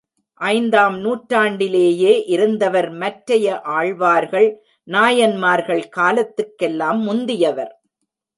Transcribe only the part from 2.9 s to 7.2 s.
மற்றைய ஆழ்வார்கள் நாயன்மார்கள் காலத்துக்கெல்லாம்